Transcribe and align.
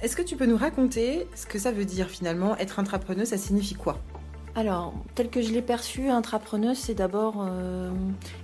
Est-ce 0.00 0.14
que 0.14 0.22
tu 0.22 0.36
peux 0.36 0.46
nous 0.46 0.56
raconter 0.56 1.26
ce 1.34 1.44
que 1.44 1.58
ça 1.58 1.72
veut 1.72 1.84
dire 1.84 2.08
finalement 2.08 2.56
être 2.58 2.78
intrapreneuse? 2.78 3.28
Ça 3.28 3.36
signifie 3.36 3.74
quoi? 3.74 3.98
Alors, 4.54 4.94
tel 5.16 5.28
que 5.28 5.42
je 5.42 5.52
l'ai 5.52 5.62
perçu, 5.62 6.08
intrapreneuse, 6.08 6.78
c'est 6.78 6.94
d'abord 6.94 7.36
euh, 7.40 7.90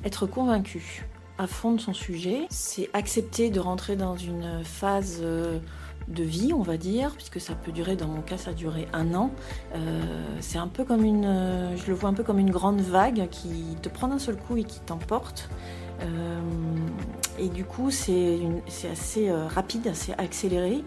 être 0.05 0.27
convaincu 0.27 1.07
à 1.39 1.47
fond 1.47 1.73
de 1.73 1.81
son 1.81 1.93
sujet. 1.93 2.47
C'est 2.51 2.91
accepter 2.93 3.51
de 3.51 3.61
rentrer 3.61 3.95
dans 3.95 4.17
une 4.17 4.65
phase 4.65 5.21
euh, 5.23 5.61
de 6.09 6.25
vie, 6.25 6.53
on 6.53 6.63
va 6.63 6.77
dire, 6.77 7.13
puisque 7.15 7.41
ça 7.41 7.55
peut 7.55 7.71
durer, 7.71 7.95
dans 7.95 8.09
mon 8.09 8.21
cas, 8.21 8.37
ça 8.37 8.51
a 8.51 8.55
duré 8.55 8.89
un 8.93 9.15
an. 9.15 9.31
Euh, 9.77 10.03
c'est 10.41 10.59
un 10.59 10.69
peu 10.69 10.85
comme 10.85 11.05
une, 11.05 11.77
je 11.77 11.87
le 11.87 11.95
vois 11.95 12.09
un 12.11 12.15
peu 12.15 12.25
comme 12.25 12.41
une 12.41 12.51
grande 12.51 12.81
vague 12.81 13.29
qui 13.31 13.77
te 13.81 13.89
prend 13.89 14.09
d'un 14.09 14.19
seul 14.19 14.37
coup 14.37 14.57
et 14.57 14.65
qui 14.65 14.81
t'emporte. 14.81 15.49
et 17.39 17.49
du 17.49 17.65
coup, 17.65 17.93
c'est 17.93 18.41
assez 18.91 19.31
rapide, 19.31 19.87
assez 19.87 20.13
accéléré. 20.19 20.83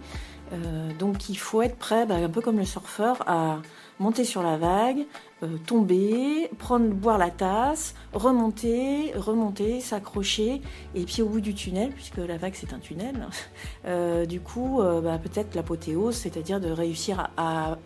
Euh, 0.53 0.93
donc 0.97 1.29
il 1.29 1.37
faut 1.37 1.61
être 1.61 1.77
prêt, 1.77 2.05
bah, 2.05 2.15
un 2.15 2.29
peu 2.29 2.41
comme 2.41 2.57
le 2.57 2.65
surfeur, 2.65 3.17
à 3.27 3.61
monter 3.99 4.23
sur 4.23 4.43
la 4.43 4.57
vague, 4.57 5.05
euh, 5.43 5.57
tomber, 5.65 6.49
prendre, 6.59 6.87
boire 6.87 7.17
la 7.17 7.31
tasse, 7.31 7.95
remonter, 8.13 9.11
remonter, 9.15 9.81
s'accrocher, 9.81 10.61
et 10.95 11.03
puis 11.03 11.21
au 11.21 11.29
bout 11.29 11.41
du 11.41 11.53
tunnel, 11.53 11.91
puisque 11.91 12.17
la 12.17 12.37
vague 12.37 12.53
c'est 12.55 12.73
un 12.73 12.79
tunnel, 12.79 13.27
euh, 13.85 14.25
du 14.25 14.39
coup 14.39 14.81
bah, 15.03 15.17
peut-être 15.17 15.55
l'apothéose, 15.55 16.15
c'est-à-dire 16.15 16.59
de 16.59 16.69
réussir 16.69 17.29
à, 17.37 17.77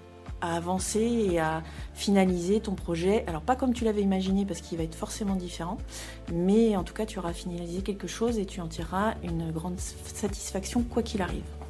avancer 0.44 1.28
et 1.32 1.40
à 1.40 1.62
finaliser 1.94 2.62
ton 2.62 2.74
projet. 2.74 3.24
Alors 3.28 3.44
pas 3.44 3.56
comme 3.56 3.76
tu 3.76 3.86
l'avais 3.86 4.02
imaginé 4.02 4.44
parce 4.44 4.62
qu'il 4.62 4.76
va 4.80 4.84
être 4.84 4.96
forcément 4.96 5.36
différent, 5.36 5.78
mais 6.34 6.76
en 6.76 6.84
tout 6.84 6.96
cas 6.96 7.06
tu 7.06 7.20
auras 7.20 7.34
finalisé 7.34 7.84
quelque 7.84 8.08
chose 8.08 8.40
et 8.40 8.46
tu 8.48 8.60
en 8.60 8.68
tireras 8.68 9.14
une 9.24 9.52
grande 9.52 9.80
satisfaction 9.80 10.82
quoi 10.82 11.04
qu'il 11.04 11.22
arrive. 11.22 11.61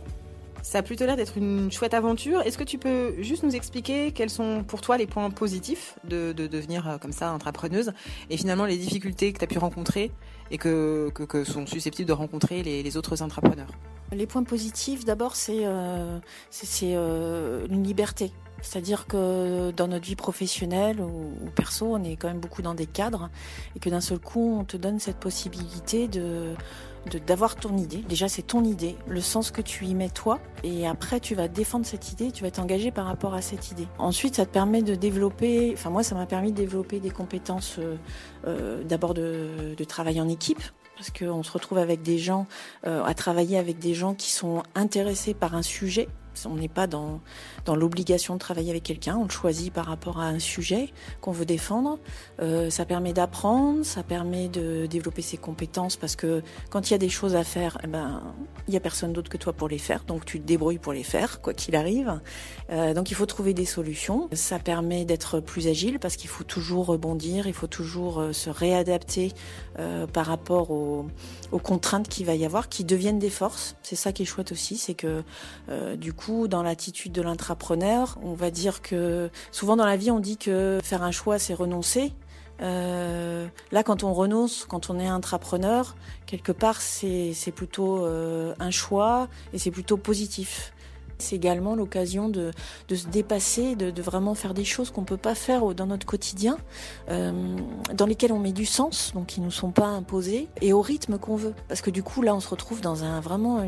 Ça 0.64 0.80
a 0.80 0.82
plutôt 0.84 1.06
l'air 1.06 1.18
d'être 1.18 1.38
une 1.38 1.72
chouette 1.72 1.94
aventure. 1.94 2.42
Est-ce 2.42 2.58
que 2.58 2.64
tu 2.64 2.78
peux 2.78 3.16
juste 3.22 3.44
nous 3.44 3.56
expliquer 3.56 4.12
quels 4.12 4.30
sont 4.30 4.64
pour 4.64 4.82
toi 4.82 4.98
les 4.98 5.08
points 5.08 5.30
positifs 5.32 5.96
de, 6.04 6.34
devenir 6.34 6.88
euh, 6.88 6.98
comme 6.98 7.12
ça 7.12 7.32
entrepreneuse 7.32 7.94
et 8.30 8.38
finalement 8.38 8.66
les 8.66 8.78
difficultés 8.78 9.34
que 9.34 9.40
tu 9.40 9.44
as 9.44 9.48
pu 9.48 9.58
rencontrer 9.58 10.12
et 10.52 10.58
que, 10.58 11.12
sont 11.46 11.66
susceptibles 11.66 12.08
de 12.08 12.14
rencontrer 12.14 12.62
les, 12.62 12.98
autres 12.98 13.22
entrepreneurs 13.22 13.70
Les 14.12 14.28
points 14.28 14.44
positifs, 14.44 15.06
d'abord, 15.06 15.36
c'est 15.36 15.66
euh, 15.66 16.20
euh, 16.84 17.68
une 17.70 17.84
liberté. 17.84 18.32
C'est-à-dire 18.62 19.08
que 19.08 19.72
dans 19.72 19.88
notre 19.88 20.06
vie 20.06 20.16
professionnelle 20.16 21.02
ou, 21.02 21.50
perso, 21.56 21.88
on 21.94 22.04
est 22.04 22.16
quand 22.16 22.28
même 22.28 22.40
beaucoup 22.40 22.62
dans 22.62 22.76
des 22.76 22.86
cadres 22.86 23.30
et 23.76 23.80
que 23.80 23.90
d'un 23.90 24.02
seul 24.02 24.20
coup, 24.20 24.58
on 24.60 24.64
te 24.64 24.78
donne 24.78 25.00
cette 25.00 25.18
possibilité 25.18 26.08
de 26.08 26.54
d'avoir 27.26 27.56
ton 27.56 27.78
idée. 27.78 28.04
Déjà, 28.08 28.30
c'est 28.30 28.44
ton 28.44 28.64
idée, 28.64 28.96
le 29.08 29.22
sens 29.22 29.50
que 29.50 29.64
tu 29.64 29.86
y 29.86 29.96
mets 29.96 30.10
toi, 30.10 30.40
et 30.64 30.88
après, 30.88 31.20
tu 31.20 31.34
vas 31.34 31.48
défendre 31.48 31.84
cette 31.84 32.12
idée, 32.12 32.32
tu 32.32 32.44
vas 32.44 32.52
t'engager 32.52 32.92
par 32.92 33.08
rapport 33.08 33.34
à 33.34 33.42
cette 33.42 33.72
idée. 33.72 33.88
Ensuite, 33.98 34.36
ça 34.36 34.46
te 34.46 34.52
permet 34.52 34.84
de 34.84 34.94
développer, 34.94 35.72
enfin 35.74 35.90
moi, 35.90 36.04
ça 36.04 36.14
m'a 36.14 36.28
permis 36.28 36.52
de 36.52 36.58
développer 36.58 37.00
des 37.00 37.10
compétences, 37.10 37.78
euh, 37.80 37.96
euh 38.46 38.84
d'abord 38.84 39.16
de, 39.16 39.74
de 39.76 39.84
travailler 39.84 40.22
en 40.22 40.30
équipe, 40.30 40.62
parce 40.96 41.10
qu'on 41.10 41.42
se 41.42 41.52
retrouve 41.52 41.80
avec 41.80 42.04
des 42.04 42.20
gens, 42.20 42.46
euh, 42.86 43.04
à 43.04 43.16
travailler 43.16 43.58
avec 43.58 43.80
des 43.80 43.96
gens 43.96 44.14
qui 44.14 44.30
sont 44.30 44.62
intéressés 44.76 45.34
par 45.34 45.56
un 45.56 45.64
sujet 45.64 46.08
on 46.46 46.56
n'est 46.56 46.68
pas 46.68 46.88
dans, 46.88 47.20
dans 47.66 47.76
l'obligation 47.76 48.34
de 48.36 48.40
travailler 48.40 48.72
avec 48.72 48.84
quelqu'un, 48.84 49.18
on 49.18 49.24
le 49.24 49.30
choisit 49.30 49.72
par 49.72 49.86
rapport 49.86 50.20
à 50.20 50.26
un 50.26 50.40
sujet 50.40 50.92
qu'on 51.22 51.32
veut 51.32 51.46
défendre. 51.46 52.00
Euh, 52.42 52.70
ça 52.70 52.86
permet 52.86 53.14
d'apprendre, 53.14 53.84
ça 53.84 54.04
permet 54.04 54.48
de 54.48 54.86
développer 54.86 55.22
ses 55.22 55.38
compétences 55.38 55.98
parce 55.98 56.16
que 56.16 56.42
quand 56.70 56.90
il 56.90 56.94
y 56.94 56.96
a 56.96 57.00
des 57.00 57.10
choses 57.10 57.36
à 57.36 57.44
faire, 57.44 57.78
eh 57.84 57.88
ben, 57.88 58.22
il 58.68 58.72
n'y 58.72 58.78
a 58.78 58.80
personne 58.80 59.14
d'autre 59.14 59.30
que 59.30 59.38
toi 59.38 59.54
pour 59.54 59.68
les 59.68 59.78
faire, 59.78 60.04
donc 60.06 60.26
tu 60.26 60.40
te 60.40 60.46
débrouilles 60.46 60.80
pour 60.80 60.94
les 60.94 61.04
faire, 61.04 61.42
quoi 61.42 61.54
qu'il 61.54 61.76
arrive. 61.76 62.20
Euh, 62.72 62.94
donc 62.94 63.12
il 63.12 63.16
faut 63.16 63.26
trouver 63.26 63.54
des 63.54 63.66
solutions. 63.66 64.30
Ça 64.34 64.60
permet 64.60 65.06
d'être 65.06 65.40
plus 65.40 65.68
agile 65.68 66.00
parce 66.00 66.16
qu'il 66.16 66.30
faut 66.30 66.44
toujours 66.44 66.88
rebondir, 66.88 67.48
il 67.48 67.54
faut 67.54 67.68
toujours 67.68 68.20
euh, 68.20 68.34
se 68.34 68.50
réadapter 68.50 69.34
par 70.14 70.28
rapport 70.28 70.70
aux, 70.70 71.08
aux 71.52 71.60
contraintes 71.60 72.08
qu'il 72.08 72.26
va 72.26 72.36
y 72.36 72.46
avoir, 72.46 72.70
qui 72.70 72.84
deviennent 72.84 73.18
des 73.18 73.30
forces. 73.30 73.76
C'est 73.82 73.96
ça 73.96 74.12
qui 74.12 74.24
est 74.24 74.26
chouette 74.26 74.52
aussi, 74.52 74.78
c'est 74.78 74.94
que 74.94 75.24
du 75.96 76.14
coup, 76.14 76.21
dans 76.30 76.64
l'attitude 76.64 77.12
de 77.12 77.22
l'intrapreneur, 77.22 78.18
on 78.22 78.34
va 78.34 78.52
dire 78.52 78.82
que 78.82 79.30
souvent 79.52 79.76
dans 79.76 79.86
la 79.86 79.98
vie, 79.98 80.12
on 80.12 80.20
dit 80.20 80.38
que 80.38 80.80
faire 80.84 81.04
un 81.04 81.12
choix, 81.12 81.40
c'est 81.40 81.54
renoncer. 81.54 82.14
Euh, 82.62 83.48
là, 83.72 83.84
quand 83.84 84.04
on 84.04 84.14
renonce, 84.14 84.66
quand 84.70 84.90
on 84.90 85.00
est 85.00 85.08
intrapreneur, 85.08 85.96
quelque 86.28 86.52
part, 86.52 86.80
c'est 86.82 87.34
plutôt 87.56 88.06
euh, 88.06 88.54
un 88.60 88.72
choix 88.72 89.28
et 89.54 89.58
c'est 89.58 89.72
plutôt 89.72 89.98
positif. 89.98 90.74
C'est 91.22 91.36
également 91.36 91.76
l'occasion 91.76 92.30
de, 92.30 92.52
se 92.90 93.08
dépasser, 93.08 93.76
de, 93.76 94.02
vraiment 94.02 94.36
faire 94.36 94.54
des 94.54 94.66
choses 94.66 94.92
qu'on 94.92 95.02
ne 95.02 95.06
peut 95.06 95.18
pas 95.18 95.36
faire 95.36 95.74
dans 95.74 95.86
notre 95.86 96.06
quotidien, 96.06 96.58
euh, 97.10 97.32
dans 97.94 98.06
lesquelles 98.06 98.34
on 98.34 98.40
met 98.40 98.52
du 98.52 98.66
sens, 98.66 99.12
donc 99.14 99.28
qui 99.28 99.40
ne 99.40 99.46
nous 99.46 99.52
sont 99.52 99.72
pas 99.72 99.88
imposés, 99.88 100.48
et 100.62 100.74
au 100.74 100.82
rythme 100.82 101.18
qu'on 101.18 101.36
veut. 101.36 101.54
Parce 101.68 101.82
que 101.82 101.90
du 101.90 102.04
coup, 102.04 102.22
là, 102.22 102.36
on 102.36 102.40
se 102.40 102.50
retrouve 102.50 102.82
dans 102.82 103.04
un 103.04 103.20
vraiment 103.20 103.60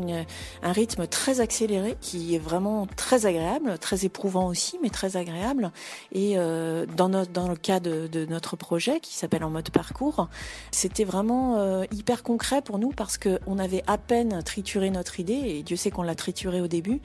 un 0.62 0.72
rythme 0.72 1.06
très 1.06 1.40
accéléré, 1.40 1.96
qui 2.00 2.34
est 2.34 2.38
vraiment 2.38 2.86
très 2.96 3.26
agréable, 3.26 3.78
très 3.78 4.04
éprouvant 4.04 4.46
aussi, 4.48 4.78
mais 4.82 4.90
très 4.90 5.16
agréable. 5.16 5.70
Et 6.12 6.34
euh, 6.36 6.86
dans, 6.96 7.08
notre, 7.08 7.32
dans 7.32 7.48
le 7.48 7.56
cas 7.56 7.80
de, 7.80 8.26
notre 8.28 8.56
projet, 8.56 9.00
qui 9.00 9.14
s'appelle 9.14 9.44
En 9.44 9.50
mode 9.50 9.70
parcours, 9.70 10.28
c'était 10.70 11.04
vraiment 11.04 11.56
euh, 11.58 11.84
hyper 11.92 12.22
concret 12.22 12.62
pour 12.62 12.78
nous 12.78 12.90
parce 12.90 13.18
qu'on 13.18 13.58
avait 13.58 13.82
à 13.86 13.98
peine 13.98 14.42
trituré 14.42 14.90
notre 14.90 15.20
idée, 15.20 15.34
et 15.34 15.62
Dieu 15.62 15.76
sait 15.76 15.90
qu'on 15.90 16.02
l'a 16.02 16.14
trituré 16.14 16.60
au 16.60 16.66
début, 16.66 17.00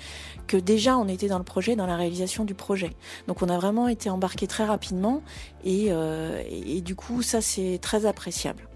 que 0.47 0.57
déjà 0.57 0.97
on 0.97 1.07
était 1.07 1.27
dans 1.27 1.37
le 1.37 1.43
projet, 1.43 1.75
dans 1.75 1.85
la 1.85 1.95
réalisation 1.95 2.45
du 2.45 2.53
projet. 2.53 2.91
Donc 3.27 3.41
on 3.41 3.49
a 3.49 3.57
vraiment 3.57 3.87
été 3.87 4.09
embarqué 4.09 4.47
très 4.47 4.65
rapidement 4.65 5.21
et, 5.63 5.87
euh, 5.89 6.41
et 6.49 6.81
du 6.81 6.95
coup 6.95 7.21
ça 7.21 7.41
c'est 7.41 7.79
très 7.81 8.05
appréciable. 8.05 8.67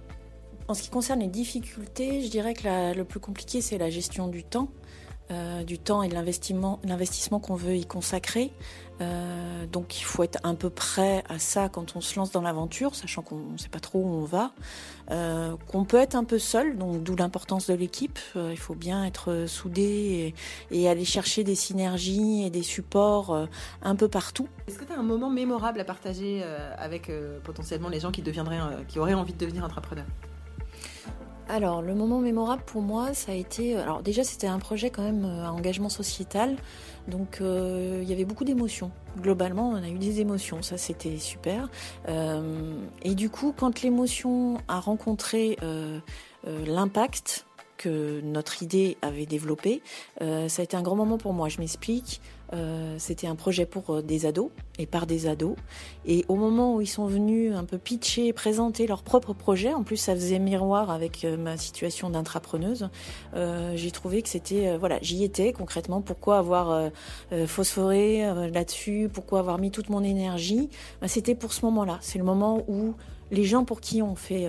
En 0.68 0.74
ce 0.74 0.82
qui 0.82 0.90
concerne 0.90 1.20
les 1.20 1.28
difficultés, 1.28 2.22
je 2.22 2.30
dirais 2.30 2.54
que 2.54 2.96
le 2.96 3.04
plus 3.04 3.20
compliqué 3.20 3.62
c'est 3.62 3.78
la 3.78 3.90
gestion 3.90 4.28
du 4.28 4.44
temps. 4.44 4.70
Euh, 5.32 5.64
du 5.64 5.80
temps 5.80 6.04
et 6.04 6.10
de 6.10 6.14
l'investissement 6.14 7.40
qu'on 7.40 7.56
veut 7.56 7.78
y 7.78 7.86
consacrer. 7.86 8.52
Euh, 9.00 9.66
donc 9.68 10.02
il 10.02 10.04
faut 10.04 10.22
être 10.22 10.38
un 10.44 10.54
peu 10.54 10.70
prêt 10.70 11.24
à 11.30 11.40
ça 11.40 11.70
quand 11.70 11.96
on 11.96 12.02
se 12.02 12.20
lance 12.20 12.32
dans 12.32 12.42
l'aventure, 12.42 12.94
sachant 12.94 13.22
qu'on 13.22 13.38
ne 13.38 13.58
sait 13.58 13.70
pas 13.70 13.80
trop 13.80 14.00
où 14.00 14.08
on 14.08 14.26
va. 14.26 14.52
Euh, 15.12 15.56
qu'on 15.72 15.86
peut 15.86 15.98
être 15.98 16.16
un 16.16 16.26
peu 16.26 16.40
seul, 16.40 16.78
donc 16.78 17.04
d'où 17.04 17.16
l'importance 17.16 17.68
de 17.68 17.74
l'équipe. 17.74 18.20
il 18.36 18.58
faut 18.58 18.76
bien 18.76 19.06
être 19.06 19.46
soudé 19.48 20.36
et, 20.72 20.90
aller 20.90 21.06
chercher 21.06 21.46
des 21.46 21.56
synergies 21.56 22.44
et 22.46 22.50
des 22.50 22.64
supports 22.64 23.48
un 23.82 23.96
peu 23.96 24.10
partout. 24.10 24.50
Est-ce 24.68 24.78
que 24.78 24.84
tu 24.84 24.92
as 24.92 25.00
un 25.00 25.04
moment 25.04 25.30
mémorable 25.30 25.80
à 25.80 25.86
partager 25.86 26.44
avec 26.78 27.10
potentiellement 27.46 27.88
les 27.88 28.02
gens 28.02 28.12
qui, 28.12 28.22
deviendraient, 28.22 28.60
qui 28.90 29.00
auraient 29.00 29.14
envie 29.14 29.34
de 29.34 29.40
devenir 29.40 29.64
entrepreneurs? 29.64 30.06
Alors, 31.50 31.82
le 31.82 31.94
moment 31.94 32.20
mémorable 32.20 32.64
pour 32.66 32.82
moi, 32.82 33.14
ça 33.14 33.34
a 33.34 33.36
été. 33.36 33.76
Alors, 33.76 34.02
déjà, 34.02 34.24
c'était 34.24 34.48
un 34.48 34.60
projet 34.60 34.90
quand 34.90 35.04
même 35.04 35.26
euh, 35.26 35.46
à 35.46 35.52
engagement 35.52 35.90
sociétal. 35.90 36.56
Donc, 37.08 37.40
euh, 37.42 38.00
il 38.02 38.10
y 38.10 38.14
avait 38.14 38.26
beaucoup 38.26 38.46
d'émotions. 38.46 38.92
Globalement, 39.20 39.70
on 39.70 39.76
a 39.76 39.90
eu 39.90 39.98
des 39.98 40.22
émotions. 40.22 40.62
Ça, 40.62 40.78
c'était 40.78 41.18
super. 41.18 41.70
Euh, 42.08 42.76
et 43.02 43.14
du 43.14 43.30
coup, 43.30 43.54
quand 43.56 43.82
l'émotion 43.82 44.58
a 44.68 44.80
rencontré 44.80 45.58
l'impact 46.46 47.46
que 47.78 48.22
notre 48.22 48.64
idée 48.64 48.98
avait 49.02 49.26
développé, 49.26 49.82
ça 50.20 50.62
a 50.62 50.64
été 50.64 50.78
un 50.78 50.82
grand 50.82 50.96
moment 50.96 51.18
pour 51.18 51.34
moi. 51.34 51.50
Je 51.50 51.60
m'explique. 51.60 52.22
Euh, 52.54 52.96
c'était 53.00 53.28
un 53.28 53.36
projet 53.36 53.66
pour 53.66 53.90
euh, 53.90 54.02
des 54.02 54.26
ados 54.26 54.52
et 54.78 54.86
par 54.86 55.08
des 55.08 55.28
ados. 55.28 55.56
Et 56.06 56.24
au 56.28 56.36
moment 56.36 56.76
où 56.76 56.82
ils 56.82 56.88
sont 56.88 57.08
venus 57.08 57.54
un 57.56 57.64
peu 57.64 57.78
pitcher, 57.78 58.32
présenter 58.32 58.86
leur 58.86 59.02
propre 59.02 59.34
projet, 59.34 59.74
en 59.74 59.84
plus 59.84 59.98
ça 59.98 60.14
faisait 60.14 60.40
miroir 60.40 60.92
avec 60.92 61.26
euh, 61.26 61.36
ma 61.36 61.58
situation 61.58 62.10
d'intrapreneuse, 62.10 62.90
j'ai 63.76 63.92
trouvé 63.92 64.22
que 64.22 64.30
c'était, 64.30 64.78
voilà, 64.78 65.00
j'y 65.02 65.24
étais 65.24 65.54
concrètement. 65.54 66.02
Pourquoi 66.02 66.38
avoir 66.38 66.92
phosphoré 67.48 68.22
là-dessus? 68.52 69.10
Pourquoi 69.12 69.40
avoir 69.40 69.58
mis 69.58 69.72
toute 69.72 69.90
mon 69.90 70.04
énergie? 70.04 70.70
Ben, 71.02 71.08
C'était 71.08 71.36
pour 71.36 71.54
ce 71.54 71.66
moment-là. 71.66 71.98
C'est 72.02 72.20
le 72.20 72.24
moment 72.24 72.64
où 72.68 72.94
les 73.34 73.44
gens 73.44 73.66
pour 73.66 73.82
qui 73.82 74.02
on 74.02 74.16
fait 74.16 74.48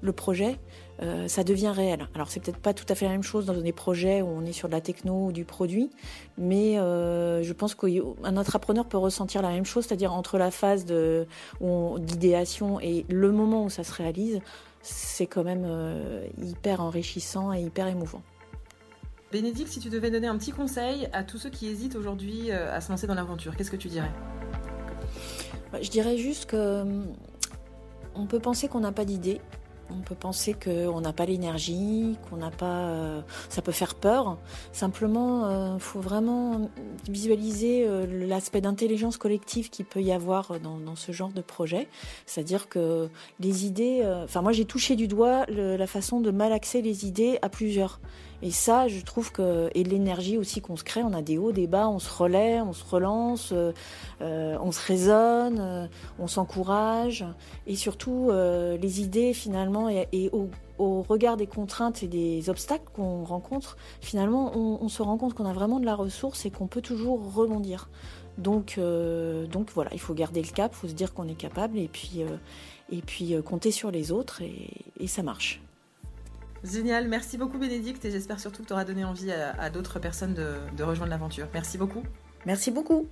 le 0.00 0.12
projet 0.12 0.58
euh, 1.00 1.28
ça 1.28 1.44
devient 1.44 1.68
réel. 1.68 2.08
Alors 2.14 2.28
c'est 2.28 2.40
peut-être 2.40 2.58
pas 2.58 2.74
tout 2.74 2.84
à 2.88 2.94
fait 2.96 3.04
la 3.04 3.12
même 3.12 3.22
chose 3.22 3.46
dans 3.46 3.54
des 3.54 3.72
projets 3.72 4.20
où 4.20 4.26
on 4.26 4.44
est 4.44 4.52
sur 4.52 4.68
de 4.68 4.72
la 4.72 4.80
techno 4.80 5.26
ou 5.26 5.32
du 5.32 5.44
produit, 5.44 5.90
mais 6.36 6.78
euh, 6.78 7.42
je 7.42 7.52
pense 7.52 7.76
qu'un 7.76 8.36
entrepreneur 8.36 8.84
peut 8.84 8.98
ressentir 8.98 9.40
la 9.42 9.50
même 9.50 9.64
chose, 9.64 9.86
c'est-à-dire 9.86 10.12
entre 10.12 10.38
la 10.38 10.50
phase 10.50 10.84
d'idéation 10.86 12.80
et 12.80 13.06
le 13.08 13.30
moment 13.30 13.64
où 13.64 13.70
ça 13.70 13.84
se 13.84 13.92
réalise, 13.92 14.40
c'est 14.82 15.26
quand 15.26 15.44
même 15.44 15.64
euh, 15.66 16.26
hyper 16.42 16.80
enrichissant 16.80 17.52
et 17.52 17.60
hyper 17.60 17.86
émouvant. 17.86 18.22
Bénédicte, 19.30 19.70
si 19.70 19.78
tu 19.78 19.90
devais 19.90 20.10
donner 20.10 20.26
un 20.26 20.38
petit 20.38 20.52
conseil 20.52 21.08
à 21.12 21.22
tous 21.22 21.38
ceux 21.38 21.50
qui 21.50 21.68
hésitent 21.68 21.94
aujourd'hui 21.94 22.50
à 22.50 22.80
se 22.80 22.90
lancer 22.90 23.06
dans 23.06 23.14
l'aventure, 23.14 23.54
qu'est-ce 23.56 23.70
que 23.70 23.76
tu 23.76 23.88
dirais? 23.88 24.10
Bah, 25.70 25.78
Je 25.82 25.90
dirais 25.90 26.16
juste 26.16 26.46
que 26.46 27.04
on 28.18 28.26
peut 28.26 28.40
penser 28.40 28.68
qu'on 28.68 28.80
n'a 28.80 28.92
pas 28.92 29.04
d'idée, 29.04 29.40
On 29.90 30.00
peut 30.00 30.14
penser 30.14 30.54
qu'on 30.54 31.00
n'a 31.00 31.12
pas 31.12 31.26
l'énergie, 31.26 32.16
qu'on 32.28 32.36
n'a 32.36 32.50
pas. 32.50 32.86
Euh, 32.88 33.20
ça 33.48 33.62
peut 33.62 33.72
faire 33.72 33.94
peur. 33.94 34.38
Simplement, 34.72 35.74
il 35.74 35.80
faut 35.80 36.00
vraiment 36.00 36.70
visualiser 37.08 37.86
l'aspect 38.06 38.60
d'intelligence 38.60 39.16
collective 39.16 39.70
qu'il 39.70 39.84
peut 39.84 40.02
y 40.02 40.12
avoir 40.12 40.60
dans, 40.60 40.96
ce 40.96 41.12
genre 41.12 41.32
de 41.32 41.40
projet. 41.40 41.88
C'est-à-dire 42.26 42.68
que 42.68 43.08
les 43.40 43.66
idées. 43.66 44.02
Enfin, 44.24 44.42
moi, 44.42 44.52
j'ai 44.52 44.64
touché 44.64 44.96
du 44.96 45.08
doigt 45.08 45.46
la 45.48 45.86
façon 45.86 46.20
de 46.20 46.30
malaxer 46.30 46.82
les 46.82 47.06
idées 47.06 47.38
à 47.42 47.48
plusieurs. 47.48 48.00
Et 48.40 48.52
ça, 48.52 48.86
je 48.86 49.00
trouve 49.00 49.32
que 49.32 49.68
et 49.74 49.82
l'énergie 49.82 50.38
aussi 50.38 50.60
qu'on 50.60 50.76
se 50.76 50.84
crée, 50.84 51.02
on 51.02 51.12
a 51.12 51.22
des 51.22 51.38
hauts, 51.38 51.50
des 51.50 51.66
bas, 51.66 51.88
on 51.88 51.98
se 51.98 52.12
relaie, 52.12 52.60
on 52.60 52.72
se 52.72 52.84
relance, 52.84 53.50
euh, 53.52 53.72
euh, 54.20 54.56
on 54.60 54.70
se 54.70 54.86
raisonne, 54.86 55.58
euh, 55.58 55.86
on 56.20 56.28
s'encourage, 56.28 57.24
et 57.66 57.74
surtout 57.74 58.30
les 58.30 59.00
idées 59.00 59.32
finalement 59.32 59.77
et, 59.86 60.30
au, 60.32 61.02
regard 61.02 61.36
des 61.36 61.46
contraintes 61.46 62.02
et 62.02 62.08
des 62.08 62.50
obstacles 62.50 62.88
qu'on 62.92 63.24
rencontre, 63.24 63.76
finalement, 64.00 64.56
on, 64.56 64.88
se 64.88 65.02
rend 65.02 65.16
compte 65.16 65.34
qu'on 65.34 65.46
a 65.46 65.52
vraiment 65.52 65.78
de 65.78 65.86
la 65.86 65.94
ressource 65.94 66.44
et 66.46 66.50
qu'on 66.50 66.66
peut 66.66 66.82
toujours 66.82 67.32
rebondir. 67.34 67.88
Donc, 68.38 68.80
donc 69.50 69.70
voilà, 69.74 69.90
il 69.92 70.00
faut 70.00 70.14
garder 70.14 70.42
le 70.42 70.48
cap, 70.48 70.72
il 70.74 70.76
faut 70.76 70.88
se 70.88 70.94
dire 70.94 71.14
qu'on 71.14 71.28
est 71.28 71.36
capable 71.36 71.78
et 71.78 71.88
puis, 71.88 72.22
et 72.90 73.02
puis 73.02 73.34
compter 73.44 73.70
sur 73.70 73.90
les 73.90 74.10
autres 74.12 74.42
et 74.42 75.06
ça 75.06 75.22
marche. 75.22 75.60
Génial, 76.64 77.06
merci 77.06 77.38
beaucoup 77.38 77.58
Bénédicte 77.58 78.04
et 78.04 78.10
j'espère 78.10 78.40
surtout 78.40 78.62
que 78.62 78.68
tu 78.68 78.72
auras 78.72 78.84
donné 78.84 79.04
envie 79.04 79.30
à, 79.30 79.70
d'autres 79.70 79.98
personnes 80.00 80.34
de, 80.34 80.54
de 80.76 80.82
rejoindre 80.82 81.10
l'aventure. 81.10 81.46
Merci 81.54 81.78
beaucoup. 81.78 82.02
Merci 82.46 82.70
beaucoup. 82.70 83.06